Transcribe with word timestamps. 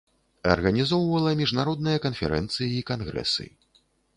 Арганізоўвала 0.53 1.33
міжнародныя 1.43 2.01
канферэнцыі 2.09 2.71
і 2.81 2.83
кангрэсы. 2.89 3.45